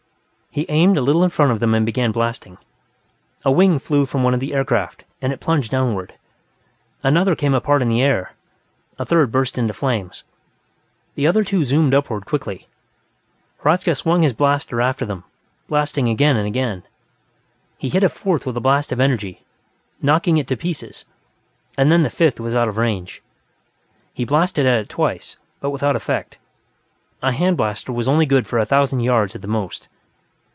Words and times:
He 0.53 0.65
aimed 0.67 0.97
a 0.97 1.01
little 1.01 1.23
in 1.23 1.29
front 1.29 1.53
of 1.53 1.61
them 1.61 1.73
and 1.73 1.85
began 1.85 2.11
blasting. 2.11 2.57
A 3.45 3.51
wing 3.53 3.79
flew 3.79 4.05
from 4.05 4.21
one 4.21 4.33
of 4.33 4.41
the 4.41 4.53
aircraft, 4.53 5.05
and 5.21 5.31
it 5.31 5.39
plunged 5.39 5.71
downward. 5.71 6.15
Another 7.03 7.37
came 7.37 7.53
apart 7.53 7.81
in 7.81 7.87
the 7.87 8.01
air; 8.01 8.33
a 8.99 9.05
third 9.05 9.31
burst 9.31 9.57
into 9.57 9.73
flames. 9.73 10.25
The 11.15 11.25
other 11.25 11.45
two 11.45 11.63
zoomed 11.63 11.93
upward 11.93 12.25
quickly. 12.25 12.67
Hradzka 13.63 13.95
swung 13.95 14.23
his 14.23 14.33
blaster 14.33 14.81
after 14.81 15.05
them, 15.05 15.23
blasting 15.69 16.09
again 16.09 16.35
and 16.35 16.45
again. 16.45 16.83
He 17.77 17.87
hit 17.87 18.03
a 18.03 18.09
fourth 18.09 18.45
with 18.45 18.57
a 18.57 18.59
blast 18.59 18.91
of 18.91 18.99
energy, 18.99 19.45
knocking 20.01 20.35
it 20.35 20.47
to 20.47 20.57
pieces, 20.57 21.05
and 21.77 21.89
then 21.89 22.03
the 22.03 22.09
fifth 22.09 22.41
was 22.41 22.53
out 22.53 22.67
of 22.67 22.75
range. 22.75 23.21
He 24.13 24.25
blasted 24.25 24.65
at 24.65 24.79
it 24.79 24.89
twice, 24.89 25.37
but 25.61 25.69
without 25.69 25.95
effect; 25.95 26.39
a 27.21 27.31
hand 27.31 27.55
blaster 27.55 27.93
was 27.93 28.09
only 28.09 28.25
good 28.25 28.45
for 28.45 28.59
a 28.59 28.65
thousand 28.65 28.99
yards 28.99 29.33
at 29.33 29.41
the 29.41 29.47
most. 29.47 29.87